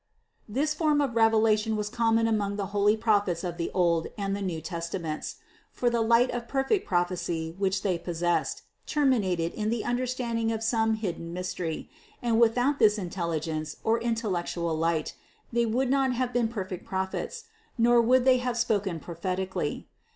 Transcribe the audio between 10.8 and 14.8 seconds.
hidden mystery; and without this intelligence, or intellectual